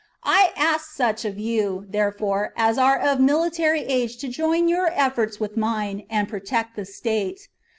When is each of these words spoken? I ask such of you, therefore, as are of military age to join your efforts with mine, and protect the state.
I 0.25 0.51
ask 0.57 0.89
such 0.89 1.25
of 1.25 1.37
you, 1.37 1.85
therefore, 1.87 2.53
as 2.57 2.79
are 2.79 2.97
of 2.97 3.19
military 3.19 3.81
age 3.81 4.17
to 4.17 4.29
join 4.29 4.67
your 4.67 4.87
efforts 4.95 5.39
with 5.39 5.55
mine, 5.55 6.07
and 6.09 6.27
protect 6.27 6.75
the 6.75 6.85
state. 6.85 7.47